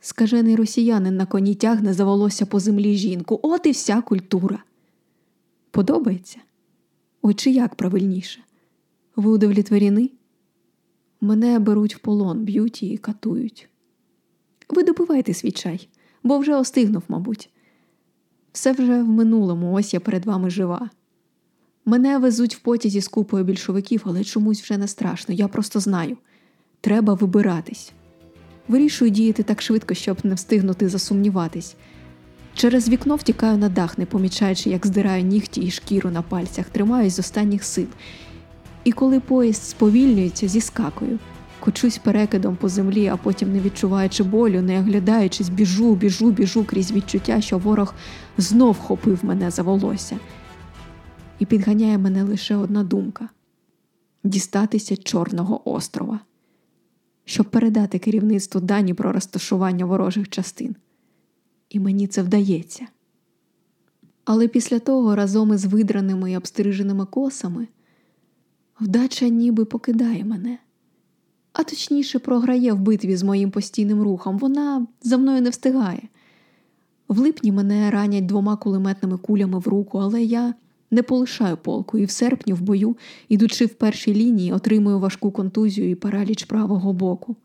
Скажений 0.00 0.56
росіянин 0.56 1.16
на 1.16 1.26
коні 1.26 1.54
тягне 1.54 1.92
за 1.92 2.04
волосся 2.04 2.46
по 2.46 2.60
землі 2.60 2.94
жінку. 2.94 3.40
От 3.42 3.66
і 3.66 3.70
вся 3.70 4.00
культура. 4.02 4.62
Подобається? 5.72 6.38
Ой, 7.22 7.34
чи 7.34 7.50
як 7.50 7.74
правильніше? 7.74 8.40
Ви 9.16 9.30
удовлетворені? 9.30 10.12
Мене 11.20 11.58
беруть 11.58 11.96
в 11.96 11.98
полон, 11.98 12.38
б'ють 12.44 12.82
і 12.82 12.98
катують. 12.98 13.68
Ви 14.68 14.82
допивайте 14.82 15.34
свій 15.34 15.50
чай, 15.50 15.88
бо 16.22 16.38
вже 16.38 16.56
остигнув, 16.56 17.02
мабуть. 17.08 17.50
Все 18.52 18.72
вже 18.72 19.02
в 19.02 19.08
минулому, 19.08 19.72
ось 19.72 19.94
я 19.94 20.00
перед 20.00 20.24
вами 20.24 20.50
жива. 20.50 20.90
Мене 21.84 22.18
везуть 22.18 22.56
в 22.56 22.58
потязі 22.58 23.00
з 23.00 23.08
купою 23.08 23.44
більшовиків, 23.44 24.02
але 24.04 24.24
чомусь 24.24 24.62
вже 24.62 24.78
не 24.78 24.88
страшно. 24.88 25.34
Я 25.34 25.48
просто 25.48 25.80
знаю. 25.80 26.16
Треба 26.80 27.14
вибиратись. 27.14 27.92
Вирішую 28.68 29.10
діяти 29.10 29.42
так 29.42 29.62
швидко, 29.62 29.94
щоб 29.94 30.18
не 30.24 30.34
встигнути 30.34 30.88
засумніватись. 30.88 31.76
Через 32.54 32.88
вікно 32.88 33.16
втікаю 33.16 33.58
на 33.58 33.68
дах, 33.68 33.98
не 33.98 34.06
помічаючи, 34.06 34.70
як 34.70 34.86
здираю 34.86 35.22
нігті 35.22 35.60
і 35.60 35.70
шкіру 35.70 36.10
на 36.10 36.22
пальцях, 36.22 36.66
тримаюсь 36.68 37.14
з 37.14 37.18
останніх 37.18 37.64
сил. 37.64 37.86
І 38.84 38.92
коли 38.92 39.20
поїзд 39.20 39.62
сповільнюється, 39.62 40.48
зіскакую, 40.48 41.18
кочусь 41.60 41.98
перекидом 41.98 42.56
по 42.56 42.68
землі, 42.68 43.06
а 43.06 43.16
потім, 43.16 43.52
не 43.52 43.60
відчуваючи 43.60 44.22
болю, 44.22 44.62
не 44.62 44.80
оглядаючись, 44.80 45.48
біжу, 45.48 45.94
біжу, 45.94 46.30
біжу 46.30 46.64
крізь 46.64 46.92
відчуття, 46.92 47.40
що 47.40 47.58
ворог 47.58 47.94
знов 48.38 48.78
хопив 48.78 49.24
мене 49.24 49.50
за 49.50 49.62
волосся. 49.62 50.18
І 51.38 51.46
підганяє 51.46 51.98
мене 51.98 52.22
лише 52.22 52.56
одна 52.56 52.84
думка 52.84 53.28
дістатися 54.24 54.96
Чорного 54.96 55.70
острова, 55.70 56.20
щоб 57.24 57.46
передати 57.46 57.98
керівництву 57.98 58.60
дані 58.60 58.94
про 58.94 59.12
розташування 59.12 59.84
ворожих 59.84 60.28
частин. 60.28 60.76
І 61.72 61.80
мені 61.80 62.06
це 62.06 62.22
вдається. 62.22 62.86
Але 64.24 64.48
після 64.48 64.78
того 64.78 65.16
разом 65.16 65.54
із 65.54 65.64
видраними 65.64 66.32
і 66.32 66.36
обстриженими 66.36 67.06
косами 67.06 67.68
вдача 68.80 69.28
ніби 69.28 69.64
покидає 69.64 70.24
мене, 70.24 70.58
а 71.52 71.62
точніше 71.62 72.18
програє 72.18 72.72
в 72.72 72.78
битві 72.78 73.16
з 73.16 73.22
моїм 73.22 73.50
постійним 73.50 74.02
рухом. 74.02 74.38
Вона 74.38 74.86
за 75.02 75.18
мною 75.18 75.42
не 75.42 75.50
встигає. 75.50 76.02
В 77.08 77.18
липні 77.18 77.52
мене 77.52 77.90
ранять 77.90 78.26
двома 78.26 78.56
кулеметними 78.56 79.18
кулями 79.18 79.58
в 79.58 79.68
руку, 79.68 79.98
але 79.98 80.22
я 80.22 80.54
не 80.90 81.02
полишаю 81.02 81.56
полку 81.56 81.98
і 81.98 82.04
в 82.04 82.10
серпні 82.10 82.52
в 82.52 82.60
бою, 82.60 82.96
ідучи 83.28 83.66
в 83.66 83.74
першій 83.74 84.14
лінії, 84.14 84.52
отримую 84.52 84.98
важку 84.98 85.30
контузію 85.30 85.90
і 85.90 85.94
параліч 85.94 86.44
правого 86.44 86.92
боку. 86.92 87.36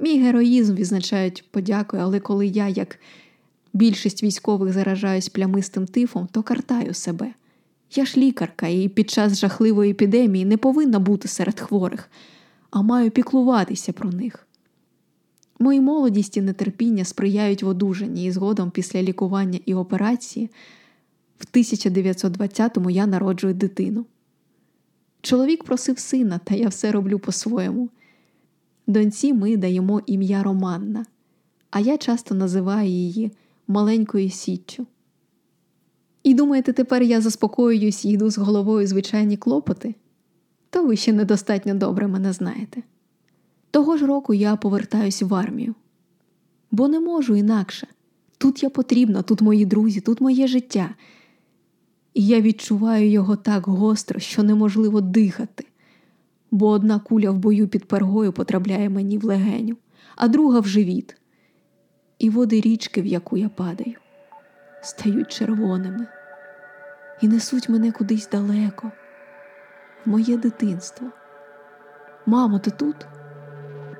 Мій 0.00 0.20
героїзм 0.20 0.74
відзначають 0.74 1.44
подякою, 1.50 2.02
але 2.02 2.20
коли 2.20 2.46
я, 2.46 2.68
як 2.68 2.98
більшість 3.72 4.22
військових, 4.22 4.72
заражаюсь 4.72 5.28
плямистим 5.28 5.86
тифом, 5.86 6.28
то 6.32 6.42
картаю 6.42 6.94
себе. 6.94 7.34
Я 7.94 8.04
ж 8.04 8.20
лікарка 8.20 8.66
і 8.66 8.88
під 8.88 9.10
час 9.10 9.38
жахливої 9.38 9.90
епідемії 9.90 10.44
не 10.44 10.56
повинна 10.56 10.98
бути 10.98 11.28
серед 11.28 11.60
хворих, 11.60 12.10
а 12.70 12.82
маю 12.82 13.10
піклуватися 13.10 13.92
про 13.92 14.10
них. 14.10 14.46
Мої 15.58 15.80
молодість 15.80 16.36
і 16.36 16.40
нетерпіння 16.40 17.04
сприяють 17.04 17.62
в 17.62 17.68
одужанні 17.68 18.24
і 18.24 18.30
згодом 18.30 18.70
після 18.70 19.02
лікування 19.02 19.58
і 19.66 19.74
операції. 19.74 20.50
В 21.38 21.44
1920-му 21.56 22.90
я 22.90 23.06
народжую 23.06 23.54
дитину. 23.54 24.06
Чоловік 25.22 25.64
просив 25.64 25.98
сина, 25.98 26.40
та 26.44 26.54
я 26.54 26.68
все 26.68 26.92
роблю 26.92 27.18
по-своєму. 27.18 27.88
Доньці 28.86 29.32
ми 29.32 29.56
даємо 29.56 30.02
ім'я 30.06 30.42
Романна, 30.42 31.06
а 31.70 31.80
я 31.80 31.98
часто 31.98 32.34
називаю 32.34 32.88
її 32.88 33.32
маленькою 33.68 34.30
січчю. 34.30 34.86
І 36.22 36.34
думаєте, 36.34 36.72
тепер 36.72 37.02
я 37.02 37.20
заспокоююсь 37.20 38.04
і 38.04 38.10
йду 38.10 38.30
з 38.30 38.38
головою 38.38 38.86
звичайні 38.86 39.36
клопоти? 39.36 39.94
То 40.70 40.86
ви 40.86 40.96
ще 40.96 41.12
недостатньо 41.12 41.74
добре 41.74 42.08
мене 42.08 42.32
знаєте. 42.32 42.82
Того 43.70 43.96
ж 43.96 44.06
року 44.06 44.34
я 44.34 44.56
повертаюсь 44.56 45.22
в 45.22 45.34
армію, 45.34 45.74
бо 46.70 46.88
не 46.88 47.00
можу 47.00 47.36
інакше. 47.36 47.86
Тут 48.38 48.62
я 48.62 48.70
потрібна, 48.70 49.22
тут 49.22 49.40
мої 49.40 49.66
друзі, 49.66 50.00
тут 50.00 50.20
моє 50.20 50.46
життя. 50.46 50.94
І 52.14 52.26
я 52.26 52.40
відчуваю 52.40 53.10
його 53.10 53.36
так 53.36 53.66
гостро, 53.66 54.20
що 54.20 54.42
неможливо 54.42 55.00
дихати, 55.00 55.66
бо 56.50 56.68
одна 56.68 56.98
куля 56.98 57.30
в 57.30 57.38
бою 57.38 57.68
під 57.68 57.88
пергою 57.88 58.32
потрапляє 58.32 58.90
мені 58.90 59.18
в 59.18 59.24
легеню, 59.24 59.76
а 60.16 60.28
друга 60.28 60.60
в 60.60 60.66
живіт. 60.66 61.16
І 62.18 62.30
води 62.30 62.60
річки, 62.60 63.02
в 63.02 63.06
яку 63.06 63.36
я 63.36 63.48
падаю, 63.48 63.94
стають 64.82 65.28
червоними 65.28 66.06
і 67.20 67.28
несуть 67.28 67.68
мене 67.68 67.92
кудись 67.92 68.28
далеко, 68.28 68.92
в 70.06 70.08
моє 70.08 70.36
дитинство. 70.36 71.10
Мамо, 72.26 72.58
ти 72.58 72.70
тут? 72.70 72.96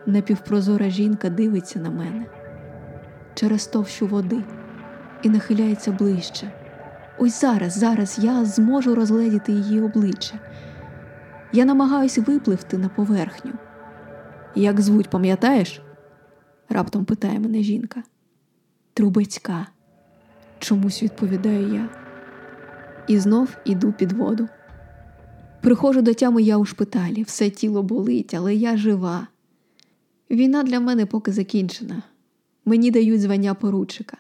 Напівпрозора 0.07 0.90
жінка 0.90 1.30
дивиться 1.30 1.78
на 1.78 1.90
мене 1.90 2.26
через 3.35 3.66
товщу 3.66 4.07
води 4.07 4.42
і 5.23 5.28
нахиляється 5.28 5.92
ближче. 5.92 6.52
Ось 7.19 7.40
зараз, 7.40 7.78
зараз 7.78 8.19
я 8.23 8.45
зможу 8.45 8.95
розгледіти 8.95 9.52
її 9.52 9.80
обличчя. 9.80 10.38
Я 11.52 11.64
намагаюся 11.64 12.23
випливти 12.23 12.78
на 12.78 12.88
поверхню. 12.88 13.52
Як 14.54 14.80
звуть, 14.80 15.11
пам'ятаєш? 15.11 15.83
раптом 16.69 17.04
питає 17.04 17.40
мене 17.40 17.62
жінка. 17.62 18.02
Трубецька, 18.95 19.66
чомусь 20.59 21.02
відповідаю 21.02 21.75
я. 21.75 21.88
І 23.09 23.19
знов 23.19 23.57
іду 23.64 23.92
під 23.92 24.12
воду. 24.12 24.49
Приходжу 25.61 26.00
до 26.00 26.14
тями 26.14 26.42
я 26.42 26.57
у 26.57 26.64
шпиталі, 26.64 27.23
все 27.23 27.50
тіло 27.50 27.83
болить, 27.83 28.35
але 28.35 28.54
я 28.54 28.76
жива. 28.76 29.26
Війна 30.30 30.62
для 30.62 30.80
мене 30.80 31.07
поки 31.07 31.33
закінчена. 31.33 32.02
Мені 32.64 32.90
дають 32.90 33.21
звання 33.21 33.54
поручика. 33.54 34.16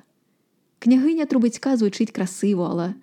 Княгиня 0.78 1.26
Трубецька 1.26 1.76
звучить 1.76 2.10
красиво, 2.10 2.68
але 2.70 2.94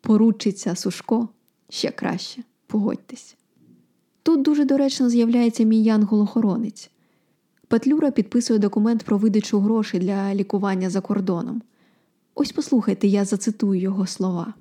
поручиця 0.00 0.74
Сушко 0.74 1.28
ще 1.68 1.90
краще, 1.90 2.42
погодьтесь. 2.66 3.36
Тут 4.22 4.42
дуже 4.42 4.64
доречно 4.64 5.10
з'являється 5.10 5.64
мій 5.64 5.82
янгол-охоронець. 5.82 6.90
Петлюра 7.68 8.10
підписує 8.10 8.58
документ 8.58 9.02
про 9.02 9.18
видачу 9.18 9.60
грошей 9.60 10.00
для 10.00 10.34
лікування 10.34 10.90
за 10.90 11.00
кордоном. 11.00 11.62
Ось 12.34 12.52
послухайте, 12.52 13.08
я 13.08 13.24
зацитую 13.24 13.80
його 13.80 14.06
слова. 14.06 14.54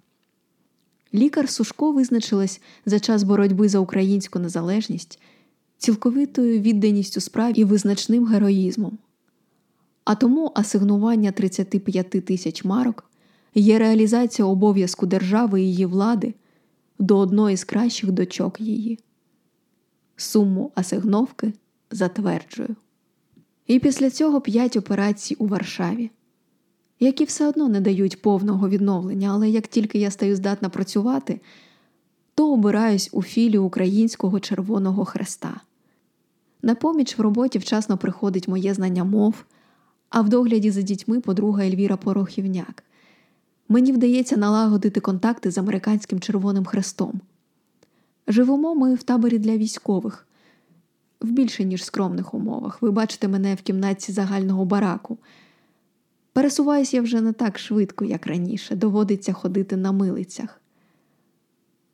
Лікар 1.14 1.50
Сушко 1.50 1.92
визначилась 1.92 2.62
за 2.86 3.00
час 3.00 3.24
боротьби 3.24 3.70
за 3.70 3.80
українську 3.80 4.40
незалежність 4.40 5.20
цілковитою 5.78 6.62
відданістю 6.62 7.22
справі 7.22 7.54
і 7.56 7.64
визначним 7.64 8.26
героїзмом. 8.26 8.98
А 10.04 10.16
тому 10.16 10.52
асигнування 10.56 11.32
35 11.32 12.10
тисяч 12.10 12.66
марок 12.66 13.10
є 13.56 13.80
реалізація 13.80 14.46
обов'язку 14.46 15.06
держави 15.06 15.62
і 15.62 15.66
її 15.66 15.86
влади 15.86 16.34
до 17.00 17.18
одної 17.18 17.58
з 17.58 17.64
кращих 17.64 18.12
дочок 18.12 18.62
її. 18.62 19.00
Суму 20.16 20.72
асигновки 20.76 21.54
затверджую. 21.92 22.76
І 23.68 23.80
після 23.80 24.10
цього 24.10 24.42
п'ять 24.42 24.78
операцій 24.78 25.36
у 25.36 25.48
Варшаві, 25.48 26.12
які 27.00 27.24
все 27.24 27.48
одно 27.48 27.70
не 27.70 27.82
дають 27.82 28.22
повного 28.22 28.70
відновлення, 28.70 29.30
але 29.34 29.50
як 29.50 29.68
тільки 29.68 30.00
я 30.00 30.12
стаю 30.12 30.36
здатна 30.36 30.70
працювати, 30.70 31.42
то 32.36 32.54
обираюсь 32.54 33.10
у 33.12 33.24
філію 33.24 33.64
Українського 33.64 34.40
Червоного 34.40 35.06
Хреста. 35.06 35.62
На 36.62 36.76
поміч 36.76 37.18
в 37.18 37.22
роботі 37.22 37.60
вчасно 37.60 37.98
приходить 37.98 38.48
моє 38.48 38.74
знання 38.74 39.04
мов, 39.04 39.46
а 40.10 40.22
в 40.22 40.30
догляді 40.30 40.72
за 40.72 40.82
дітьми 40.82 41.20
подруга 41.20 41.64
Ельвіра 41.64 41.98
Порохівняк. 41.98 42.84
Мені 43.70 43.92
вдається 43.92 44.38
налагодити 44.38 45.00
контакти 45.00 45.52
з 45.52 45.58
американським 45.58 46.20
Червоним 46.20 46.66
Хрестом. 46.66 47.22
Живемо 48.28 48.76
ми 48.76 48.96
в 48.96 49.04
таборі 49.04 49.40
для 49.40 49.58
військових 49.58 50.28
в 51.22 51.32
більше 51.32 51.64
ніж 51.64 51.84
скромних 51.84 52.34
умовах. 52.34 52.82
Ви 52.82 52.92
бачите 52.92 53.28
мене 53.28 53.56
в 53.56 53.62
кімнаті 53.62 54.12
загального 54.12 54.66
бараку. 54.66 55.18
Пересуваюся 56.34 56.98
я 56.98 57.04
вже 57.04 57.22
не 57.22 57.34
так 57.34 57.60
швидко, 57.60 58.06
як 58.06 58.28
раніше, 58.28 58.76
доводиться 58.76 59.34
ходити 59.34 59.78
на 59.78 59.92
милицях. 59.92 60.62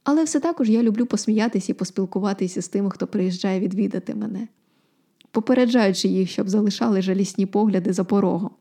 Але 0.03 0.23
все 0.23 0.39
також 0.39 0.69
я 0.69 0.83
люблю 0.83 1.05
посміятися 1.05 1.71
і 1.71 1.75
поспілкуватися 1.75 2.61
з 2.61 2.67
тими, 2.67 2.91
хто 2.91 3.07
приїжджає 3.07 3.59
відвідати 3.59 4.15
мене, 4.15 4.47
попереджаючи 5.31 6.07
їх, 6.07 6.29
щоб 6.29 6.49
залишали 6.49 7.01
жалісні 7.01 7.45
погляди 7.45 7.93
за 7.93 8.03
порогом. 8.03 8.51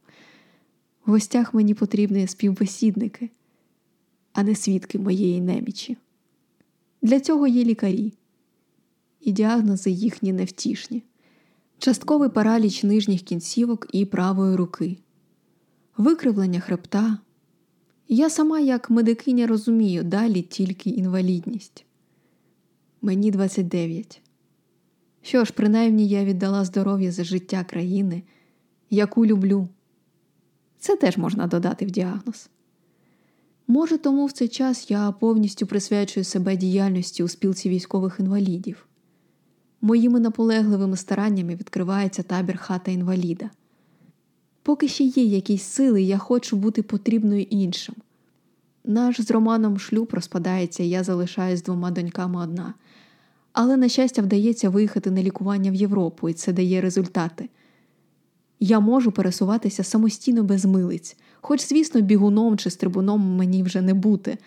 В 1.06 1.10
гостях 1.10 1.54
мені 1.54 1.74
потрібні 1.74 2.26
співбесідники, 2.26 3.30
а 4.32 4.42
не 4.42 4.54
свідки 4.54 4.98
моєї 4.98 5.40
немічі. 5.40 5.96
Для 7.06 7.20
цього 7.20 7.46
є 7.46 7.64
лікарі 7.64 8.12
і 9.20 9.32
діагнози 9.32 9.90
їхні 9.90 10.32
невтішні, 10.32 11.02
частковий 11.78 12.28
параліч 12.28 12.82
нижніх 12.82 13.22
кінцівок 13.22 13.86
і 13.92 14.04
правої 14.04 14.56
руки, 14.56 14.96
викривлення 15.96 16.60
хребта. 16.60 17.18
Я 18.08 18.30
сама, 18.30 18.60
як 18.60 18.90
медикиня, 18.90 19.46
розумію, 19.46 20.02
далі 20.02 20.42
тільки 20.42 20.90
інвалідність. 20.90 21.84
Мені 23.02 23.30
29. 23.30 24.22
Що 25.22 25.44
ж, 25.44 25.52
принаймні 25.52 26.08
я 26.08 26.24
віддала 26.24 26.64
здоров'я 26.64 27.12
за 27.12 27.24
життя 27.24 27.64
країни, 27.64 28.22
яку 28.90 29.26
люблю. 29.26 29.68
Це 30.78 30.96
теж 30.96 31.16
можна 31.16 31.46
додати 31.46 31.86
в 31.86 31.90
діагноз. 31.90 32.48
Може, 33.68 33.98
тому 33.98 34.26
в 34.26 34.32
цей 34.32 34.48
час 34.48 34.90
я 34.90 35.12
повністю 35.12 35.66
присвячую 35.66 36.24
себе 36.24 36.56
діяльності 36.56 37.22
у 37.22 37.28
спілці 37.28 37.68
військових 37.68 38.16
інвалідів. 38.20 38.86
Моїми 39.80 40.20
наполегливими 40.20 40.96
стараннями 40.96 41.54
відкривається 41.54 42.22
табір 42.22 42.58
хата 42.58 42.90
інваліда. 42.90 43.50
Поки 44.62 44.88
ще 44.88 45.04
є 45.04 45.24
якісь 45.24 45.62
сили, 45.62 46.02
я 46.02 46.18
хочу 46.18 46.56
бути 46.56 46.82
потрібною 46.82 47.42
іншим. 47.42 47.94
Наш 48.84 49.20
з 49.20 49.30
Романом 49.30 49.78
шлюб 49.78 50.08
розпадається, 50.12 50.82
і 50.82 50.88
я 50.88 51.04
залишаюсь 51.04 51.62
двома 51.62 51.90
доньками 51.90 52.42
одна. 52.42 52.74
Але, 53.52 53.76
на 53.76 53.88
щастя, 53.88 54.22
вдається 54.22 54.70
виїхати 54.70 55.10
на 55.10 55.22
лікування 55.22 55.70
в 55.70 55.74
Європу, 55.74 56.28
і 56.28 56.32
це 56.32 56.52
дає 56.52 56.80
результати. 56.80 57.48
Я 58.60 58.80
можу 58.80 59.12
пересуватися 59.12 59.84
самостійно 59.84 60.42
без 60.42 60.64
милиць, 60.64 61.16
хоч, 61.46 61.60
звісно, 61.60 62.00
бігуном 62.00 62.58
чи 62.58 62.70
стрибуном 62.70 63.36
мені 63.36 63.62
вже 63.62 63.80
не 63.80 63.94
бути. 63.94 64.38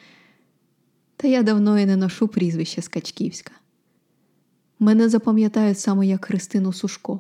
Та 1.16 1.28
я 1.28 1.44
давно 1.44 1.80
і 1.80 1.86
не 1.86 1.96
ношу 1.96 2.28
прізвище 2.28 2.82
Скачківська. 2.82 3.52
Мене 4.80 5.10
запам'ятають 5.10 5.80
саме 5.80 6.08
як 6.08 6.26
Христину 6.26 6.74
Сушко. 6.74 7.20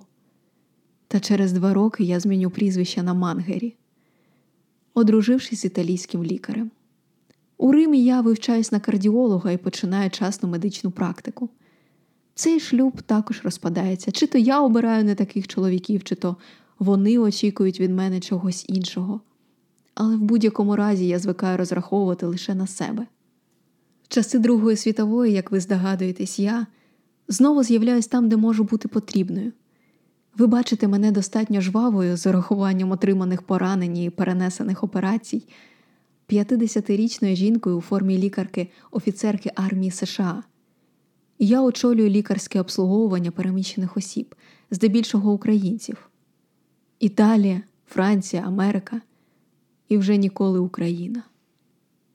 Та 1.08 1.20
через 1.20 1.52
два 1.52 1.74
роки 1.74 2.04
я 2.04 2.20
зміню 2.20 2.50
прізвище 2.50 3.04
на 3.04 3.14
Мангері, 3.14 3.76
одружившись 4.94 5.60
з 5.62 5.66
італійським 5.66 6.24
лікарем. 6.24 6.72
У 7.58 7.72
Римі 7.72 8.04
я 8.04 8.22
вивчаюсь 8.22 8.72
на 8.72 8.80
кардіолога 8.80 9.52
і 9.52 9.58
починаю 9.58 10.10
частну 10.10 10.50
медичну 10.50 10.92
практику. 10.92 11.50
Цей 12.36 12.60
шлюб 12.60 13.02
також 13.02 13.42
розпадається, 13.44 14.12
чи 14.12 14.28
то 14.28 14.38
я 14.38 14.62
обираю 14.62 15.04
не 15.04 15.16
таких 15.16 15.48
чоловіків, 15.48 16.04
чи 16.04 16.16
то 16.16 16.36
вони 16.80 17.18
очікують 17.18 17.80
від 17.80 17.92
мене 17.92 18.20
чогось 18.20 18.66
іншого. 18.68 19.22
Але 20.00 20.16
в 20.16 20.20
будь-якому 20.20 20.76
разі 20.76 21.08
я 21.08 21.20
звикаю 21.20 21.58
розраховувати 21.58 22.26
лише 22.26 22.56
на 22.56 22.68
себе. 22.68 23.08
В 24.04 24.08
часи 24.08 24.40
Другої 24.40 24.78
світової, 24.78 25.34
як 25.34 25.52
ви 25.52 25.60
здогадуєтесь, 25.60 26.40
я 26.40 26.68
знову 27.28 27.64
з'являюсь 27.64 28.08
там, 28.08 28.30
де 28.30 28.38
можу 28.38 28.64
бути 28.64 28.88
потрібною. 28.88 29.52
Ви 30.38 30.48
бачите 30.48 30.88
мене 30.88 31.12
достатньо 31.12 31.62
жвавою 31.62 32.18
з 32.18 32.28
урахуванням 32.28 32.92
отриманих 32.92 33.42
поранень 33.42 33.98
і 33.98 34.10
перенесених 34.10 34.84
операцій, 34.84 35.48
50-річною 36.30 37.36
жінкою 37.36 37.78
у 37.78 37.82
формі 37.82 38.18
лікарки 38.18 38.72
офіцерки 38.92 39.52
армії 39.56 39.92
США. 39.92 40.44
Я 41.40 41.62
очолюю 41.62 42.10
лікарське 42.10 42.62
обслуговування 42.62 43.32
переміщених 43.32 43.98
осіб, 43.98 44.36
здебільшого 44.72 45.32
українців. 45.32 46.10
Італія, 47.00 47.62
Франція, 47.88 48.44
Америка 48.48 49.02
і 49.90 49.98
вже 49.98 50.18
ніколи 50.18 50.60
Україна. 50.60 51.24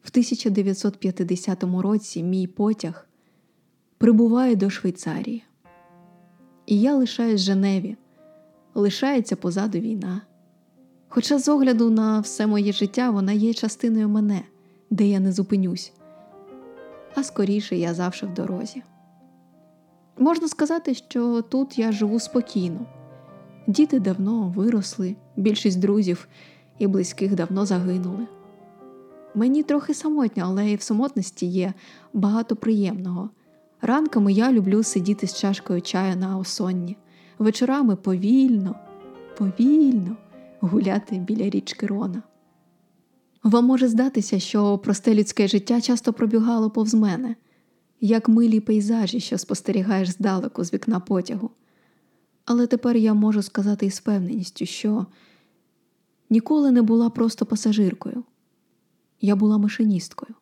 В 0.02 0.08
1950 0.10 1.64
році 1.64 2.22
мій 2.22 2.46
потяг 2.46 3.08
прибуває 3.98 4.56
до 4.56 4.70
Швейцарії. 4.70 5.42
І 6.66 6.80
я 6.80 6.94
лишаюсь 6.94 7.40
Женеві, 7.40 7.96
лишається 8.74 9.36
позаду 9.36 9.78
війна. 9.78 10.22
Хоча, 11.08 11.38
з 11.38 11.48
огляду 11.48 11.90
на 11.90 12.20
все 12.20 12.46
моє 12.46 12.72
життя, 12.72 13.10
вона 13.10 13.32
є 13.32 13.54
частиною 13.54 14.08
мене, 14.08 14.42
де 14.90 15.06
я 15.06 15.20
не 15.20 15.32
зупинюсь, 15.32 15.92
а 17.14 17.22
скоріше 17.22 17.76
я 17.76 17.94
завжди 17.94 18.26
в 18.26 18.34
дорозі. 18.34 18.82
Можна 20.18 20.48
сказати, 20.48 20.94
що 20.94 21.42
тут 21.42 21.78
я 21.78 21.92
живу 21.92 22.20
спокійно. 22.20 22.86
Діти 23.66 24.00
давно 24.00 24.52
виросли, 24.56 25.16
більшість 25.36 25.78
друзів 25.78 26.28
і 26.78 26.86
близьких 26.86 27.34
давно 27.34 27.66
загинули. 27.66 28.26
Мені 29.34 29.62
трохи 29.62 29.94
самотньо, 29.94 30.44
але 30.46 30.70
і 30.70 30.76
в 30.76 30.82
самотності 30.82 31.46
є 31.46 31.72
багато 32.12 32.56
приємного. 32.56 33.30
Ранками 33.80 34.32
я 34.32 34.52
люблю 34.52 34.82
сидіти 34.82 35.26
з 35.26 35.38
чашкою 35.38 35.80
чаю 35.82 36.16
на 36.16 36.38
осонні, 36.38 36.96
вечорами 37.38 37.96
повільно, 37.96 38.74
повільно 39.38 40.16
гуляти 40.60 41.18
біля 41.18 41.50
річки 41.50 41.86
Рона. 41.86 42.22
Вам 43.42 43.64
може 43.64 43.88
здатися, 43.88 44.38
що 44.38 44.78
просте 44.78 45.14
людське 45.14 45.48
життя 45.48 45.80
часто 45.80 46.12
пробігало 46.12 46.70
повз 46.70 46.94
мене, 46.94 47.36
як 48.00 48.28
милі 48.28 48.60
пейзажі, 48.60 49.20
що 49.20 49.38
спостерігаєш 49.38 50.08
здалеку 50.08 50.64
з 50.64 50.72
вікна 50.72 51.00
потягу. 51.00 51.50
Але 52.44 52.66
тепер 52.66 52.96
я 52.96 53.14
можу 53.14 53.42
сказати 53.42 53.86
із 53.86 53.98
впевненістю, 53.98 54.66
що 54.66 55.06
ніколи 56.30 56.70
не 56.70 56.82
була 56.82 57.10
просто 57.10 57.46
пасажиркою, 57.46 58.24
я 59.20 59.36
була 59.36 59.58
машиністкою. 59.58 60.34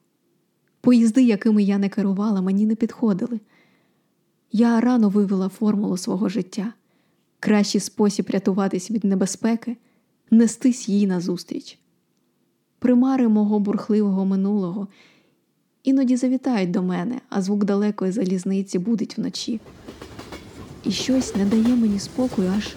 Поїзди, 0.81 1.23
якими 1.23 1.63
я 1.63 1.79
не 1.79 1.89
керувала, 1.89 2.41
мені 2.41 2.67
не 2.67 2.75
підходили. 2.75 3.41
Я 4.53 4.81
рано 4.81 5.09
вивела 5.09 5.49
формулу 5.49 5.97
свого 5.97 6.29
життя, 6.29 6.73
кращий 7.41 7.81
спосіб 7.81 8.31
рятуватись 8.31 8.91
від 8.91 9.05
небезпеки, 9.05 9.77
нестись 10.31 10.89
їй 10.89 11.07
назустріч. 11.07 11.79
Примари 12.79 13.29
мого 13.29 13.61
бурхливого 13.61 14.25
минулого 14.25 14.89
іноді 15.83 16.17
завітають 16.17 16.71
до 16.71 16.83
мене, 16.83 17.21
а 17.29 17.43
звук 17.43 17.65
далекої 17.65 18.13
залізниці 18.13 18.79
будить 18.79 19.19
вночі. 19.19 19.61
І 20.85 20.91
щось 20.91 21.37
не 21.37 21.45
дає 21.45 21.77
мені 21.77 21.99
спокою 21.99 22.53
аж 22.57 22.77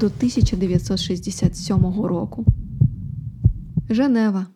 до 0.00 0.06
1967 0.06 2.02
року. 2.02 2.44
Женева, 3.90 4.46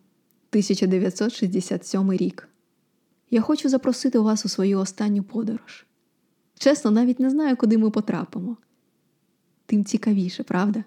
1967 0.49 2.11
рік. 2.11 2.49
Я 3.31 3.41
хочу 3.41 3.69
запросити 3.69 4.19
вас 4.19 4.45
у 4.45 4.49
свою 4.49 4.79
останню 4.79 5.23
подорож. 5.23 5.85
Чесно, 6.59 6.91
навіть 6.91 7.19
не 7.19 7.29
знаю, 7.29 7.57
куди 7.57 7.77
ми 7.77 7.89
потрапимо. 7.89 8.57
Тим 9.65 9.85
цікавіше, 9.85 10.43
правда? 10.43 10.83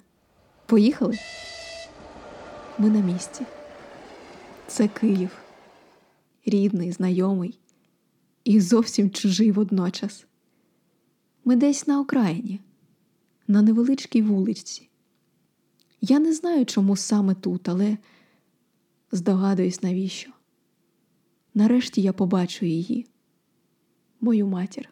Поїхали? 0.66 1.18
Ми 2.78 2.90
на 2.90 3.00
місці. 3.00 3.44
Це 4.66 4.88
Київ, 4.88 5.30
рідний, 6.46 6.92
знайомий 6.92 7.58
і 8.44 8.60
зовсім 8.60 9.10
чужий 9.10 9.52
водночас. 9.52 10.26
Ми 11.44 11.56
десь 11.56 11.86
на 11.86 12.00
окраїні, 12.00 12.60
на 13.48 13.62
невеличкій 13.62 14.22
вулиці. 14.22 14.88
Я 16.00 16.18
не 16.18 16.32
знаю, 16.32 16.66
чому 16.66 16.96
саме 16.96 17.34
тут, 17.34 17.68
але 17.68 17.98
здогадуюсь, 19.12 19.82
навіщо. 19.82 20.30
Нарешті 21.54 22.02
я 22.02 22.12
побачу 22.12 22.66
її, 22.66 23.06
мою 24.20 24.46
матір. 24.46 24.88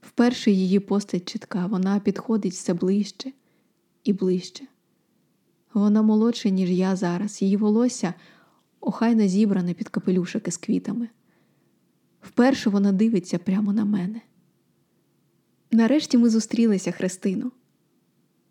Вперше 0.00 0.50
її 0.50 0.80
постать 0.80 1.28
чітка, 1.28 1.66
вона 1.66 2.00
підходить 2.00 2.52
все 2.52 2.74
ближче 2.74 3.32
і 4.04 4.12
ближче. 4.12 4.66
Вона 5.74 6.02
молодша, 6.02 6.48
ніж 6.48 6.70
я 6.70 6.96
зараз, 6.96 7.42
її 7.42 7.56
волосся 7.56 8.14
охайно 8.80 9.26
зібране 9.26 9.74
під 9.74 9.88
капелюшики 9.88 10.50
з 10.50 10.56
квітами. 10.56 11.08
Вперше 12.20 12.70
вона 12.70 12.92
дивиться 12.92 13.38
прямо 13.38 13.72
на 13.72 13.84
мене. 13.84 14.20
Нарешті 15.70 16.18
ми 16.18 16.30
зустрілися, 16.30 16.92
Христино, 16.92 17.52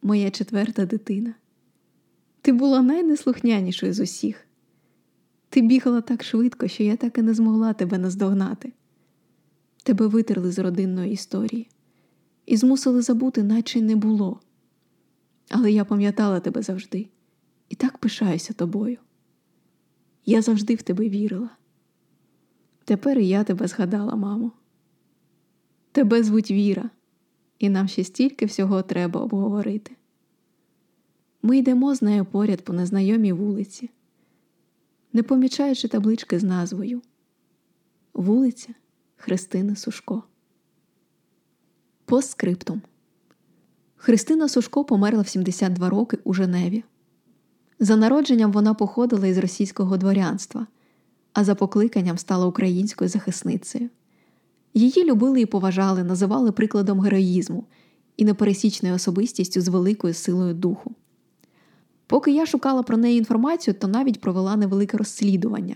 моя 0.01 0.31
четверта 0.31 0.85
дитина. 0.85 1.33
Ти 2.41 2.51
була 2.53 2.81
найнеслухнянішою 2.81 3.93
з 3.93 3.99
усіх. 3.99 4.47
Ти 5.49 5.61
бігала 5.61 6.01
так 6.01 6.23
швидко, 6.23 6.67
що 6.67 6.83
я 6.83 6.95
так 6.95 7.17
і 7.17 7.21
не 7.21 7.33
змогла 7.33 7.73
тебе 7.73 7.97
наздогнати. 7.97 8.73
Тебе 9.83 10.07
витерли 10.07 10.51
з 10.51 10.59
родинної 10.59 11.11
історії 11.11 11.69
і 12.45 12.57
змусили 12.57 13.01
забути, 13.01 13.43
наче 13.43 13.81
не 13.81 13.95
було. 13.95 14.39
Але 15.49 15.71
я 15.71 15.85
пам'ятала 15.85 16.39
тебе 16.39 16.61
завжди 16.61 17.09
і 17.69 17.75
так 17.75 17.97
пишаюся 17.97 18.53
тобою. 18.53 18.97
Я 20.25 20.41
завжди 20.41 20.75
в 20.75 20.81
тебе 20.81 21.09
вірила. 21.09 21.49
Тепер 22.85 23.19
і 23.19 23.27
я 23.27 23.43
тебе 23.43 23.67
згадала, 23.67 24.15
мамо. 24.15 24.51
Тебе 25.91 26.23
звуть 26.23 26.51
Віра, 26.51 26.89
і 27.59 27.69
нам 27.69 27.87
ще 27.87 28.03
стільки 28.03 28.45
всього 28.45 28.81
треба 28.81 29.21
обговорити. 29.21 29.95
Ми 31.41 31.57
йдемо 31.57 31.95
з 31.95 32.01
нею 32.01 32.25
поряд 32.25 32.61
по 32.61 32.73
незнайомій 32.73 33.33
вулиці, 33.33 33.89
не 35.13 35.23
помічаючи 35.23 35.87
таблички 35.87 36.39
з 36.39 36.43
назвою 36.43 37.01
Вулиця 38.13 38.73
Христини 39.15 39.75
Сушко. 39.75 40.23
Постскриптум 42.05 42.81
Христина 43.95 44.49
Сушко 44.49 44.85
померла 44.85 45.21
в 45.21 45.27
72 45.27 45.89
роки 45.89 46.17
у 46.23 46.33
Женеві. 46.33 46.83
За 47.79 47.95
народженням 47.95 48.51
вона 48.51 48.73
походила 48.73 49.27
із 49.27 49.37
російського 49.37 49.97
дворянства, 49.97 50.67
а 51.33 51.43
за 51.43 51.55
покликанням 51.55 52.17
стала 52.17 52.45
українською 52.45 53.09
захисницею. 53.09 53.89
Її 54.77 55.03
любили 55.03 55.41
і 55.41 55.45
поважали, 55.45 56.03
називали 56.03 56.51
прикладом 56.51 56.99
героїзму 56.99 57.65
і 58.17 58.25
непересічною 58.25 58.95
особистістю 58.95 59.61
з 59.61 59.67
великою 59.67 60.13
силою 60.13 60.53
духу. 60.53 60.91
Поки 62.07 62.31
я 62.31 62.45
шукала 62.45 62.83
про 62.83 62.97
неї 62.97 63.17
інформацію, 63.17 63.73
то 63.73 63.87
навіть 63.87 64.21
провела 64.21 64.55
невелике 64.55 64.97
розслідування. 64.97 65.75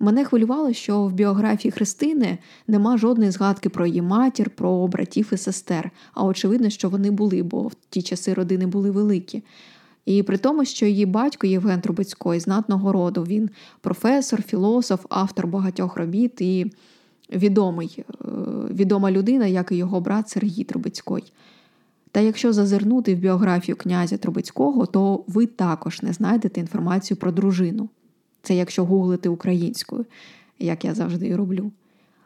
Мене 0.00 0.24
хвилювало, 0.24 0.72
що 0.72 1.02
в 1.02 1.12
біографії 1.12 1.72
Христини 1.72 2.38
нема 2.66 2.96
жодної 2.98 3.30
згадки 3.30 3.68
про 3.68 3.86
її 3.86 4.02
матір, 4.02 4.50
про 4.50 4.88
братів 4.88 5.30
і 5.32 5.36
сестер, 5.36 5.90
а 6.14 6.24
очевидно, 6.24 6.70
що 6.70 6.88
вони 6.88 7.10
були, 7.10 7.42
бо 7.42 7.62
в 7.62 7.74
ті 7.90 8.02
часи 8.02 8.34
родини 8.34 8.66
були 8.66 8.90
великі. 8.90 9.42
І 10.04 10.22
при 10.22 10.38
тому, 10.38 10.64
що 10.64 10.86
її 10.86 11.06
батько 11.06 11.46
Євген 11.46 11.80
Трубецький 11.80 12.40
знатного 12.40 12.92
роду, 12.92 13.22
він 13.22 13.50
професор, 13.80 14.42
філософ, 14.42 15.06
автор 15.08 15.46
багатьох 15.46 15.96
робіт 15.96 16.40
і 16.40 16.72
відомий, 17.32 17.96
е, 17.98 18.04
відома 18.70 19.10
людина, 19.10 19.46
як 19.46 19.72
і 19.72 19.76
його 19.76 20.00
брат 20.00 20.28
Сергій 20.28 20.64
Трубецький. 20.64 21.32
Та 22.10 22.20
якщо 22.20 22.52
зазирнути 22.52 23.14
в 23.14 23.18
біографію 23.18 23.76
князя 23.76 24.16
Трубецького, 24.16 24.86
то 24.86 25.24
ви 25.26 25.46
також 25.46 26.02
не 26.02 26.12
знайдете 26.12 26.60
інформацію 26.60 27.16
про 27.16 27.32
дружину. 27.32 27.88
Це 28.42 28.54
якщо 28.54 28.84
гуглити 28.84 29.28
українською, 29.28 30.06
як 30.58 30.84
я 30.84 30.94
завжди 30.94 31.26
і 31.26 31.34
роблю. 31.34 31.70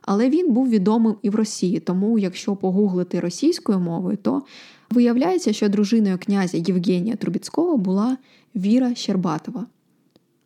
Але 0.03 0.31
він 0.31 0.53
був 0.53 0.69
відомим 0.69 1.15
і 1.23 1.31
в 1.31 1.35
Росії, 1.35 1.81
тому 1.81 2.19
якщо 2.19 2.57
погуглити 2.57 3.21
російською 3.21 3.79
мовою, 3.79 4.17
то 4.23 4.43
виявляється, 4.91 5.53
що 5.53 5.69
дружиною 5.69 6.19
князя 6.19 6.59
Євгенія 6.59 7.17
Трубіцького 7.17 7.77
була 7.77 8.17
Віра 8.57 8.95
Щербатова. 8.95 9.67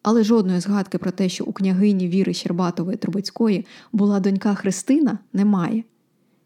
Але 0.07 0.25
жодної 0.25 0.61
згадки 0.61 0.99
про 0.99 1.11
те, 1.11 1.29
що 1.29 1.45
у 1.45 1.53
княгині 1.53 2.09
Віри 2.09 2.35
Щербатової 2.35 2.97
Трубецької 2.97 3.67
була 3.93 4.21
донька 4.21 4.55
Христина, 4.55 5.19
немає. 5.33 5.85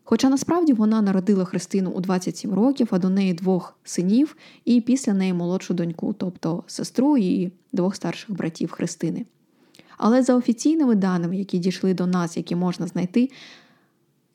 Хоча 0.04 0.28
насправді 0.28 0.72
вона 0.72 1.02
народила 1.02 1.44
Христину 1.44 1.90
у 1.90 2.00
27 2.00 2.54
років, 2.54 2.88
а 2.90 2.98
до 2.98 3.08
неї 3.08 3.34
двох 3.34 3.78
синів 3.84 4.36
і 4.64 4.80
після 4.80 5.14
неї 5.14 5.32
молодшу 5.32 5.74
доньку, 5.74 6.12
тобто 6.12 6.64
сестру 6.66 7.18
і 7.18 7.52
двох 7.72 7.96
старших 7.96 8.36
братів 8.36 8.70
Христини. 8.70 9.26
Але 9.96 10.22
за 10.22 10.34
офіційними 10.34 10.94
даними, 10.94 11.36
які 11.36 11.58
дійшли 11.58 11.94
до 11.94 12.06
нас, 12.06 12.36
які 12.36 12.56
можна 12.56 12.86
знайти, 12.86 13.30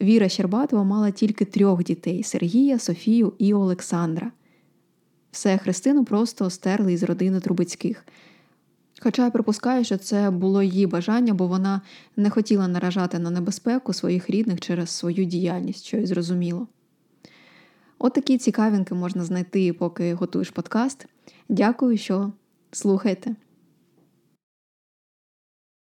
Віра 0.02 0.30
Щербатова 0.30 0.84
мала 0.84 1.12
тільки 1.12 1.46
трьох 1.46 1.84
дітей 1.84 2.24
Сергія, 2.24 2.80
Софію 2.80 3.34
і 3.38 3.54
Олександра. 3.54 4.32
Все 5.32 5.58
Христину 5.58 6.06
просто 6.06 6.50
стерли 6.50 6.94
із 6.94 7.04
родини 7.04 7.40
Трубецьких. 7.40 8.06
Хоча 9.06 9.24
я 9.24 9.32
припускаю, 9.32 9.84
що 9.84 9.98
це 9.98 10.32
було 10.32 10.64
її 10.64 10.88
бажання, 10.88 11.34
бо 11.34 11.48
вона 11.48 11.82
не 12.16 12.30
хотіла 12.30 12.68
наражати 12.68 13.20
на 13.20 13.30
небезпеку 13.30 13.94
своїх 13.94 14.30
рідних 14.30 14.60
через 14.60 14.90
свою 14.90 15.26
діяльність, 15.26 15.86
що 15.86 15.98
й 15.98 16.06
зрозуміло. 16.06 16.68
От 18.00 18.14
такі 18.14 18.38
цікавинки 18.38 18.96
можна 18.96 19.24
знайти, 19.24 19.74
поки 19.74 20.14
готуєш 20.14 20.50
подкаст. 20.50 21.08
Дякую, 21.50 21.98
що 21.98 22.32
слухаєте. 22.72 23.36